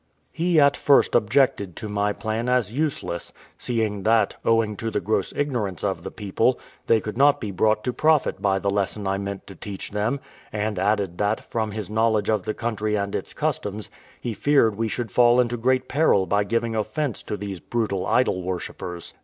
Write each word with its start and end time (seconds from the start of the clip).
He 0.31 0.59
at 0.59 0.75
first 0.75 1.13
objected 1.13 1.75
to 1.75 1.87
my 1.87 2.11
plan 2.11 2.49
as 2.49 2.73
useless, 2.73 3.31
seeing 3.59 4.01
that, 4.01 4.35
owing 4.43 4.75
to 4.77 4.89
the 4.89 4.99
gross 4.99 5.31
ignorance 5.35 5.83
of 5.83 6.01
the 6.01 6.09
people, 6.09 6.59
they 6.87 6.99
could 6.99 7.19
not 7.19 7.39
be 7.39 7.51
brought 7.51 7.83
to 7.83 7.93
profit 7.93 8.41
by 8.41 8.57
the 8.57 8.71
lesson 8.71 9.05
I 9.05 9.19
meant 9.19 9.45
to 9.45 9.53
teach 9.55 9.91
them; 9.91 10.19
and 10.51 10.79
added 10.79 11.19
that, 11.19 11.39
from 11.51 11.69
his 11.69 11.87
knowledge 11.87 12.31
of 12.31 12.41
the 12.41 12.55
country 12.55 12.95
and 12.95 13.13
its 13.13 13.33
customs, 13.33 13.91
he 14.19 14.33
feared 14.33 14.73
we 14.75 14.87
should 14.87 15.11
fall 15.11 15.39
into 15.39 15.55
great 15.55 15.87
peril 15.87 16.25
by 16.25 16.45
giving 16.45 16.75
offence 16.75 17.21
to 17.21 17.37
these 17.37 17.59
brutal 17.59 18.07
idol 18.07 18.41
worshippers. 18.41 19.13